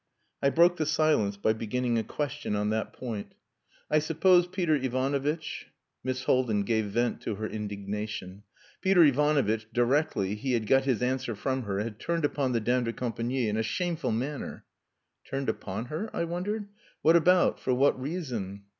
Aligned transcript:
I 0.41 0.49
broke 0.49 0.77
the 0.77 0.87
silence 0.87 1.37
by 1.37 1.53
beginning 1.53 1.99
a 1.99 2.03
question 2.03 2.55
on 2.55 2.71
that 2.71 2.91
point 2.91 3.35
"I 3.87 3.99
suppose 3.99 4.47
Peter 4.47 4.73
Ivanovitch...." 4.73 5.67
Miss 6.03 6.23
Haldin 6.23 6.63
gave 6.63 6.85
vent 6.85 7.21
to 7.21 7.35
her 7.35 7.45
indignation. 7.45 8.41
Peter 8.81 9.03
Ivanovitch 9.03 9.67
directly 9.71 10.33
he 10.33 10.53
had 10.53 10.65
got 10.65 10.85
his 10.85 11.03
answer 11.03 11.35
from 11.35 11.65
her 11.65 11.81
had 11.81 11.99
turned 11.99 12.25
upon 12.25 12.51
the 12.51 12.59
dame 12.59 12.85
de 12.85 12.93
compagnie 12.93 13.47
in 13.47 13.57
a 13.57 13.61
shameful 13.61 14.11
manner. 14.11 14.65
"Turned 15.23 15.49
upon 15.49 15.85
her?" 15.85 16.09
I 16.15 16.23
wondered. 16.23 16.67
"What 17.03 17.15
about? 17.15 17.59
For 17.59 17.75
what 17.75 18.01
reason?" 18.01 18.63